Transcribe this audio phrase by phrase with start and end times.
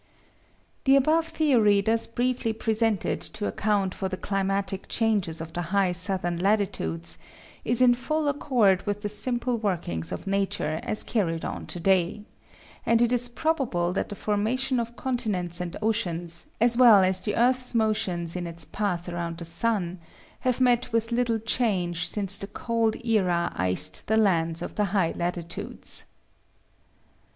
[0.85, 5.91] The above theory thus briefly presented to account for the climatic changes of the high
[5.91, 7.19] southern latitudes
[7.63, 12.23] is in full accord with the simple workings of nature as carried on to day;
[12.83, 17.35] and it is probable that the formation of continents and oceans, as well as the
[17.35, 19.99] earth's motions in its path around the sun,
[20.39, 25.13] have met with little change since the cold era iced the lands of the high
[25.15, 26.05] latitudes.